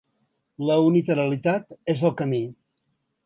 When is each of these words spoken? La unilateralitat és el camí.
La 0.69 0.77
unilateralitat 0.85 1.77
és 1.95 2.03
el 2.09 2.13
camí. 2.23 2.43